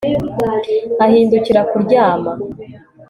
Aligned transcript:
ahindukira 1.05 1.61
kuryama 1.71 2.31